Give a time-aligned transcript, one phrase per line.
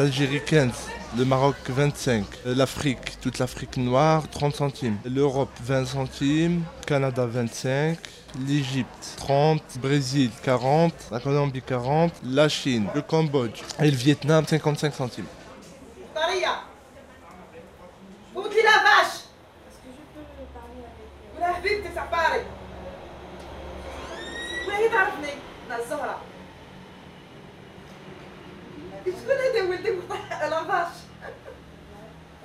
[0.00, 0.72] L'Algérie 15,
[1.18, 7.98] le Maroc 25, l'Afrique, toute l'Afrique noire 30 centimes, l'Europe 20 centimes, Canada 25,
[8.48, 14.94] l'Égypte 30, Brésil 40, la Colombie 40, la Chine, le Cambodge et le Vietnam 55
[14.94, 15.26] centimes.
[29.05, 29.89] شكون هذا ولدي
[30.49, 30.95] لا فاش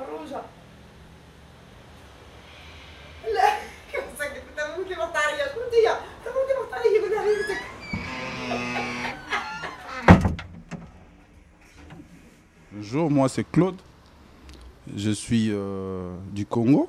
[0.00, 0.40] الروجة
[3.34, 3.48] لا
[3.92, 7.60] كيف سكت انت ولدي مختارية شكون انتيا انت ولدي مختارية ولا حبيبتك
[12.72, 13.76] Bonjour, moi c'est Claude.
[14.96, 16.88] Je suis euh, du Congo.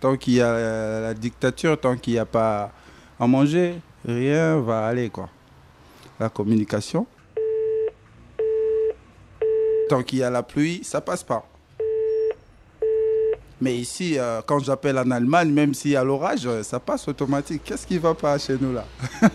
[0.00, 2.70] Tant qu'il y a la, la dictature, tant qu'il n'y a pas
[3.18, 5.28] à manger, rien va aller quoi.
[6.20, 7.06] La communication.
[9.89, 11.43] Tant qu'il y a la pluie, ça passe pas.
[13.59, 17.07] Mais ici, euh, quand j'appelle en Allemagne, même s'il y a l'orage, euh, ça passe
[17.07, 17.63] automatique.
[17.65, 18.85] Qu'est-ce qui va pas chez nous là?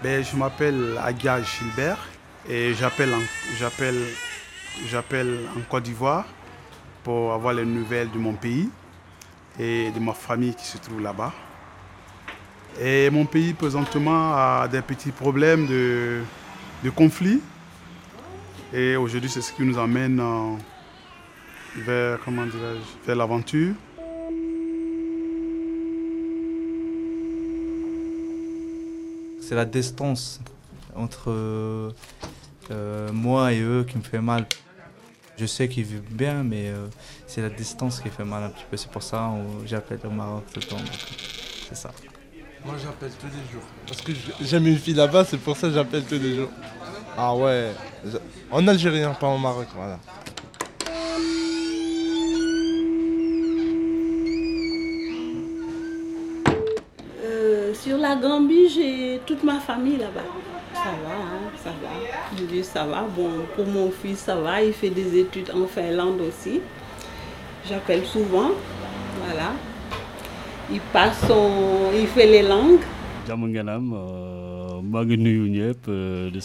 [0.00, 1.98] Ben, je m'appelle Agia Gilbert
[2.48, 3.20] et j'appelle en,
[3.58, 4.00] j'appelle,
[4.86, 6.24] j'appelle en Côte d'Ivoire
[7.02, 8.70] pour avoir les nouvelles de mon pays
[9.58, 11.32] et de ma famille qui se trouve là-bas.
[12.80, 16.20] Et mon pays présentement a des petits problèmes de,
[16.84, 17.40] de conflit.
[18.72, 20.54] Et aujourd'hui, c'est ce qui nous amène euh,
[21.76, 22.44] vers, comment
[23.04, 23.74] vers l'aventure.
[29.40, 30.40] C'est la distance
[30.94, 31.30] entre
[32.70, 34.46] euh, moi et eux qui me fait mal.
[35.36, 36.86] Je sais qu'ils vivent bien, mais euh,
[37.26, 38.76] c'est la distance qui fait mal un petit peu.
[38.76, 40.76] C'est pour ça que j'appelle au Maroc tout le temps.
[41.68, 41.90] C'est ça.
[42.64, 43.62] Moi j'appelle tous les jours.
[43.86, 46.50] Parce que j'aime une fille là-bas, c'est pour ça que j'appelle tous les jours.
[47.16, 47.72] Ah ouais.
[48.50, 49.98] En algérien, pas au Maroc, voilà.
[57.24, 60.20] Euh, sur la Gambie, j'ai toute ma famille là-bas.
[60.74, 61.88] Ça va, hein, ça va.
[62.38, 63.02] Je dis ça va.
[63.02, 64.62] Bon, pour mon fils, ça va.
[64.62, 66.60] Il fait des études en Finlande aussi.
[67.68, 68.50] J'appelle souvent.
[69.24, 69.52] Voilà
[70.70, 72.84] il passe son il fait les langues.
[73.26, 76.40] jàmm ngeen am euh, maa ngi nuyu ñëpp euh, di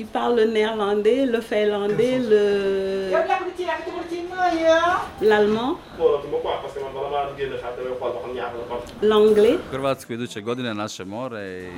[0.00, 2.42] il parle le néerlandais le finlandais le.
[5.28, 5.78] l'allemand.
[9.02, 9.58] l'anglais.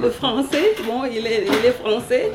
[0.03, 2.32] le français bon il est il est français.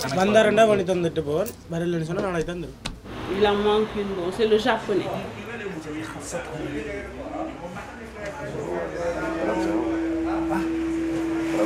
[3.36, 5.10] il en manque une bon c'est le japonais.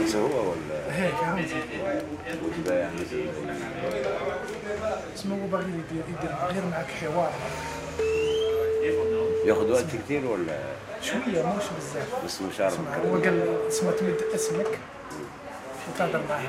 [0.06, 1.54] فرنسا هو ولا هيك فرنسي
[2.58, 3.24] وده يعني زي
[5.14, 7.32] اسمه بغير يدير يدير غير معك حوار
[9.44, 10.58] ياخد وقت كتير ولا
[11.02, 11.22] شويه
[11.56, 14.78] مش بزاف بس مش عارف اسمع هو قال اسمه تمد اسمك
[15.94, 16.42] وتهضر معاه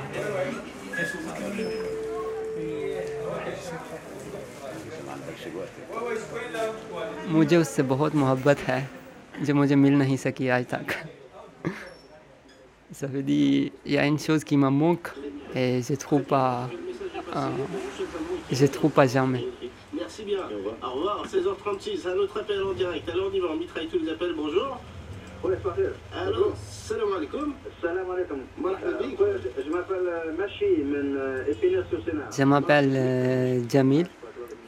[5.06, 5.74] ما عندكش وقت
[7.34, 8.80] मुझे उससे बहुत मोहब्बत है
[9.46, 10.94] जो मुझे मिल नहीं सकी आज तक
[12.99, 15.07] Ça veut dire, il y a une chose qui me manque
[15.55, 16.69] et je trouve pas,
[17.33, 17.47] euh,
[18.51, 19.45] je trouve pas jamais.
[19.93, 20.39] Merci bien.
[20.83, 21.25] Au revoir.
[21.25, 23.07] 16h36, un autre appel en direct.
[23.07, 24.33] Alors on y va, on mitraille tous les appels.
[24.35, 24.81] Bonjour.
[26.13, 27.53] Alors, salam alaikum.
[27.81, 28.39] Salam alaikum.
[28.65, 30.65] Euh, je m'appelle euh, Machi,
[32.37, 34.07] Je m'appelle euh, Jamil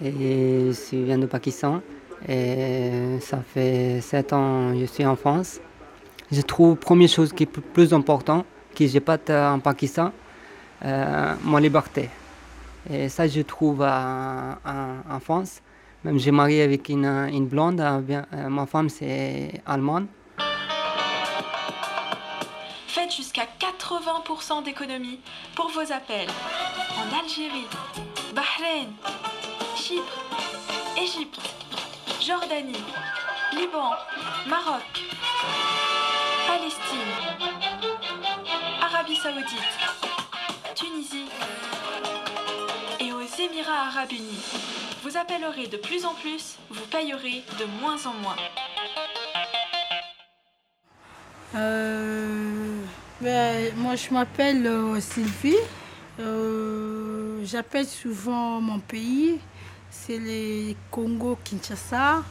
[0.02, 1.82] et je viens du Pakistan.
[2.30, 5.60] Et ça fait 7 ans que je suis en France.
[6.32, 8.46] Je trouve, première chose qui est plus- importante,
[8.76, 9.18] que je pas
[9.54, 10.12] en Pakistan,
[10.86, 12.10] euh, ma liberté.
[12.90, 15.62] Et ça, je trouve en France.
[16.04, 18.02] Même j'ai marié avec une, blonde, euh,
[18.34, 20.08] euh, ma femme c'est allemande.
[22.88, 25.20] Faites jusqu'à 80% d'économie
[25.56, 26.30] pour vos appels
[26.98, 27.68] en Algérie,
[28.34, 28.90] Bahreïn,
[29.76, 30.26] Chypre,
[30.98, 31.40] Égypte,
[32.20, 32.84] Jordanie,
[33.54, 33.92] Liban,
[34.48, 35.04] Maroc,
[36.52, 37.14] Palestine,
[38.82, 39.74] Arabie Saoudite,
[40.76, 41.30] Tunisie
[43.00, 44.44] et aux Émirats Arabes Unis.
[45.02, 48.36] Vous appellerez de plus en plus, vous payerez de moins en moins.
[51.56, 52.82] Euh,
[53.22, 55.56] ben, moi, je m'appelle euh, Sylvie.
[56.20, 59.40] Euh, J'appelle souvent mon pays.
[59.90, 62.24] C'est le Congo, Kinshasa.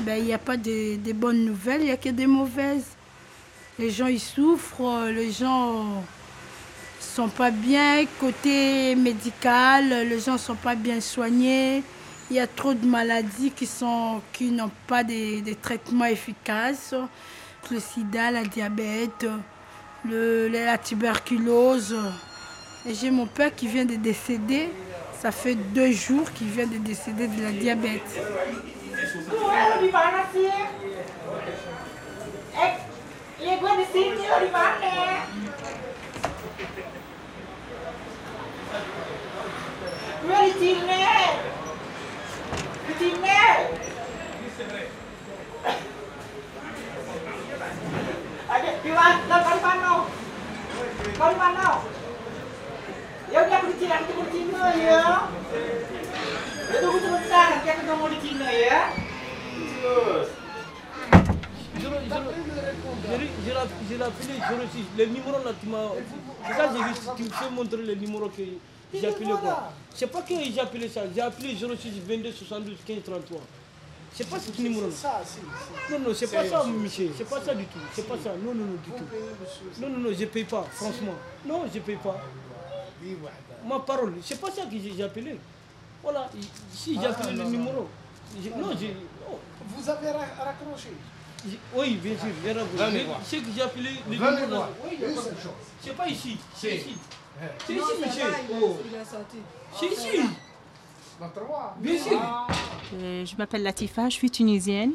[0.00, 2.96] Ben, Il n'y a pas de, de bonnes nouvelles, il n'y a que des mauvaises.
[3.78, 6.04] Les gens ils souffrent, les gens
[7.00, 11.82] sont pas bien côté médical, les gens sont pas bien soignés.
[12.30, 16.94] Il y a trop de maladies qui n'ont pas des, des traitements efficaces.
[17.70, 19.26] Le sida, la diabète,
[20.04, 21.96] la tuberculose.
[22.86, 24.68] J'ai mon père qui vient de décéder.
[25.20, 28.02] Ça fait deux jours qu'il vient de décéder de la diabète.
[33.42, 34.78] Iya gue di sini lo di?
[40.22, 41.02] Gue di sini.
[42.86, 43.42] Di sini.
[48.82, 49.36] Di mana?
[49.42, 51.66] Kau di mana?
[53.26, 55.26] Ya udah aku di Cina, aku tunggu ya.
[56.70, 58.94] Ya tunggu sebentar, nanti aku di Cina ya.
[59.82, 60.21] Cina.
[62.08, 63.30] Terus.
[63.88, 64.34] J'ai appelé
[64.72, 64.98] 06.
[64.98, 65.88] Le numéro là, tu m'as.
[66.46, 68.42] C'est ça, j'ai vu, tu me fais montrer le numéro que
[68.92, 69.72] j'ai appelé quoi.
[69.94, 73.40] C'est pas que j'ai appelé ça, j'ai appelé 06 22 72 15 33.
[74.14, 74.88] C'est pas ce numéro là.
[75.90, 77.10] Non, non, c'est pas ça, Michel.
[77.16, 77.78] C'est pas ça du tout.
[77.94, 78.30] C'est pas ça.
[78.44, 79.04] Non, non, non, du tout.
[79.80, 81.14] Non, non, non, je paye pas, franchement.
[81.46, 82.20] Non, je paye pas.
[83.66, 85.38] Ma parole, c'est pas ça que j'ai appelé.
[86.02, 86.28] Voilà,
[86.72, 87.88] si j'ai appelé le numéro.
[88.56, 88.96] Non, j'ai.
[89.68, 90.90] Vous avez raccroché
[91.76, 93.06] oui, bien sûr, j'ai raccroché.
[93.24, 94.68] C'est que j'ai appelé le numéro là.
[95.80, 96.96] C'est pas ici, c'est ici.
[97.66, 98.32] C'est ici, Michel.
[99.78, 100.20] C'est ici.
[101.78, 102.20] Bien sûr.
[102.94, 104.92] Euh, je m'appelle Latifa, je suis tunisienne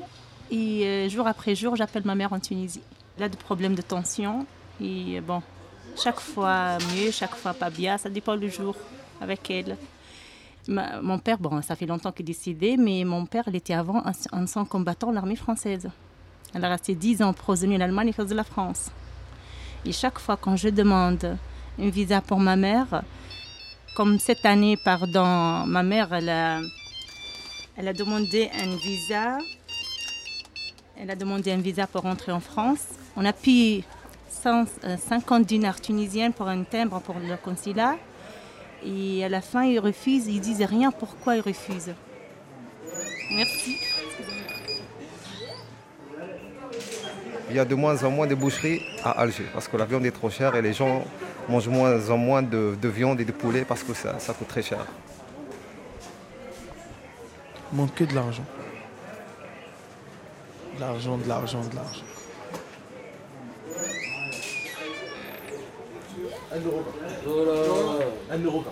[0.51, 2.81] et euh, jour après jour, j'appelle ma mère en Tunisie.
[3.17, 4.45] Elle a des problèmes de tension
[4.81, 5.41] et bon,
[5.95, 8.75] chaque fois mieux, chaque fois pas bien, ça dépend du jour
[9.19, 9.77] avec elle.
[10.67, 13.73] Ma- mon père, bon, ça fait longtemps qu'il est décédé, mais mon père, il était
[13.73, 15.89] avant un un ancien combattant de l'armée française.
[16.53, 18.91] Elle a resté 10 ans prisonnier en Allemagne à cause de la France.
[19.85, 21.37] Et chaque fois quand je demande
[21.79, 23.03] un visa pour ma mère,
[23.95, 29.39] comme cette année, pardon, ma mère, elle a, demandé un visa.
[30.99, 32.85] Elle a demandé un visa pour rentrer en France.
[33.15, 33.83] On a payé
[34.29, 37.97] 100, euh, 50 dinars tunisiens pour un timbre pour le consulat.
[38.85, 40.27] Et à la fin, ils refusent.
[40.27, 41.93] Ils disent rien pourquoi ils refusent?
[43.31, 43.77] Merci.
[47.49, 50.05] Il y a de moins en moins de boucheries à Alger parce que la viande
[50.05, 51.05] est trop chère et les gens
[51.47, 54.49] mangent moins en moins de, de viande et de poulet parce que ça, ça coûte
[54.49, 54.85] très cher.
[57.71, 58.43] Manquer de l'argent.
[60.75, 62.03] De l'argent, de l'argent, de l'argent.
[66.51, 66.83] Un euro.
[67.25, 68.05] Voilà.
[68.31, 68.63] Un euro.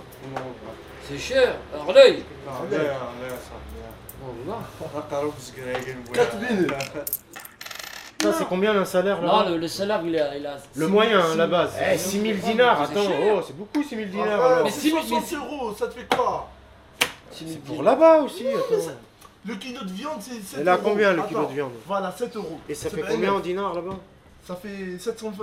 [1.07, 1.55] C'est cher.
[1.73, 2.23] Arley
[6.13, 7.34] Ça,
[8.21, 10.37] c'est combien un salaire là Non, le, le salaire, il a.
[10.37, 11.73] Il a Le moyen, hein, la base.
[11.79, 14.27] Eh, Eh, 6000 dinars, c'est attends, oh, c'est beaucoup 6000 dinars.
[14.41, 14.63] Ah, alors.
[14.65, 16.49] mais 60 euros, ça te fait quoi
[17.31, 18.91] C'est pour là-bas aussi, attends.
[19.47, 20.81] Le kilo de viande, c'est 7 Et là, euros.
[20.83, 22.59] combien, le kilo Attends, de viande Voilà, 7 euros.
[22.67, 23.93] Et ça fait combien en dinars là-bas
[24.47, 25.33] Ça fait 700,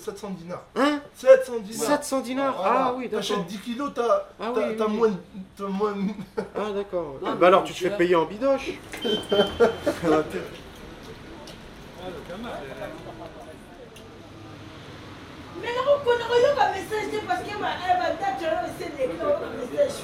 [0.00, 0.62] 700 dinars.
[0.74, 1.86] Hein 700 dinars.
[1.86, 3.18] 700 dinars Ah oui, d'accord.
[3.20, 5.14] T'achètes 10 kilos, t'as Ah oui, oui, moins, de-
[5.56, 5.94] t'as moins.
[6.56, 7.20] Ah d'accord.
[7.24, 8.72] Ah, bah alors tu te fais payer en bidoche.
[12.42, 12.50] Mais
[17.26, 17.54] parce que
[19.60, 20.02] message.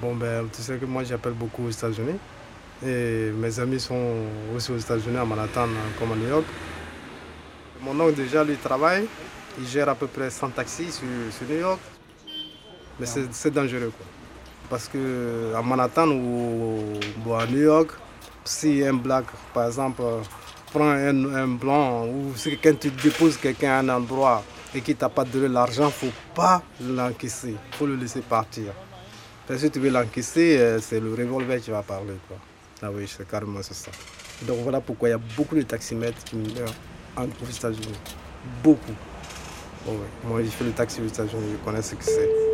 [0.00, 2.18] Bon, ben, tu sais que moi, j'appelle beaucoup aux États-Unis.
[2.84, 5.68] Et mes amis sont aussi aux États-Unis, à Manhattan,
[5.98, 6.44] comme à New York.
[7.80, 9.06] Mon oncle, déjà, lui, travaille.
[9.58, 11.80] Il gère à peu près 100 taxis sur, sur New York.
[13.00, 14.06] Mais c'est c'est dangereux, quoi.
[14.68, 17.90] Parce que à Manhattan ou, à New York,
[18.44, 20.02] si un black, par exemple,
[20.72, 24.42] prend un, blanc ou si quelqu'un te dépose quelqu'un à un endroit
[24.74, 27.54] et qu'il t'a pas donné l'argent, faut pas l'encaisser.
[27.72, 28.72] Faut le laisser partir.
[29.46, 32.14] Parce que si tu veux l'encaisser, euh, c'est le revolver qui va parler.
[32.26, 32.36] Quoi.
[32.82, 33.90] Ah oui, c'est carrément ça.
[34.42, 36.74] Donc voilà pourquoi il y a beaucoup de taximètres qui meurent
[37.16, 37.98] en, aux États-Unis.
[38.62, 38.92] Beaucoup.
[40.24, 42.45] Moi, j'ai fait le taxi aux États-Unis, je connais ce que c'est.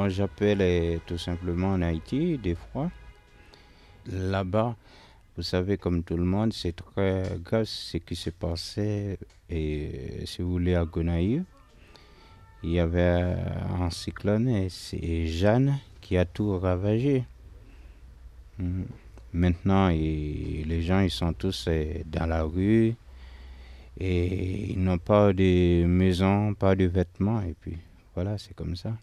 [0.00, 2.90] Bon, j'appelle euh, tout simplement en Haïti, des fois.
[4.10, 4.74] Là-bas,
[5.36, 9.18] vous savez, comme tout le monde, c'est très grave ce qui s'est passé,
[9.50, 11.44] et, si vous voulez, à Gonaïve.
[12.62, 13.36] il y avait
[13.78, 17.24] un cyclone et c'est Jeanne qui a tout ravagé.
[18.58, 18.86] Mhm.
[19.34, 22.94] Maintenant, les gens, ils sont tous euh, dans la rue
[23.98, 27.42] et ils n'ont pas de maison, pas de vêtements.
[27.42, 27.76] Et puis,
[28.14, 28.94] voilà, c'est comme ça.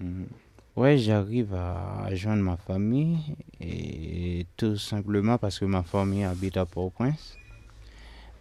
[0.00, 0.26] Mhm.
[0.76, 3.18] Ouais, j'arrive à joindre ma famille
[3.60, 7.38] et tout simplement parce que ma famille habite à Port-au-Prince.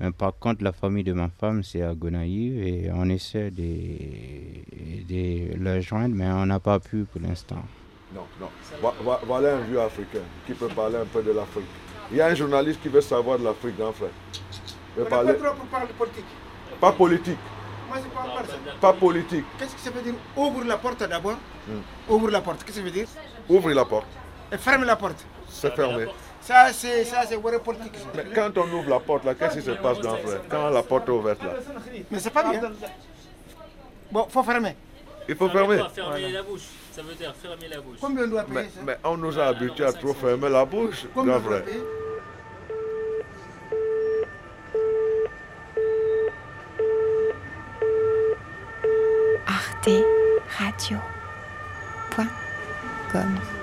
[0.01, 3.63] Mais par contre, la famille de ma femme, c'est à Gonaïve et on essaie de,
[5.07, 7.63] de le joindre, mais on n'a pas pu pour l'instant.
[8.13, 8.49] Non, non.
[8.81, 11.63] Vo- vo- Voilà un vieux africain qui peut parler un peu de l'Afrique.
[12.11, 14.09] Il y a un journaliste qui veut savoir de l'Afrique, grand frère.
[14.33, 15.33] Il veut On parler.
[15.33, 16.25] pas trop pour parler politique.
[16.81, 17.37] Pas politique.
[17.95, 18.79] Moi, c'est pas encore ça.
[18.81, 19.45] Pas politique.
[19.57, 21.37] Qu'est-ce que ça veut dire Ouvre la porte d'abord.
[21.67, 22.11] Hmm.
[22.13, 22.63] Ouvre la porte.
[22.63, 23.07] Qu'est-ce que ça veut dire
[23.47, 24.07] Ouvre la porte.
[24.51, 25.25] Et ferme la porte.
[25.49, 26.07] C'est fermé.
[26.41, 27.93] Ça, c'est ça, c'est vrai politique.
[28.13, 30.41] Mais quand on ouvre la porte, là, qu'est-ce qui se passe, grand frère?
[30.49, 31.53] Quand la porte est ouverte, là
[32.11, 32.61] Mais c'est pas bien.
[34.11, 34.75] Bon, faut fermer.
[35.27, 35.79] Il faut fermer.
[35.93, 36.61] Fermer la bouche.
[36.91, 37.97] Ça veut dire fermer la bouche.
[37.99, 38.79] Combien on doit payer Mais, ça?
[38.85, 41.63] mais on nous a habitués à trop fermer la bouche, Combien grand frère.
[52.09, 53.54] Payer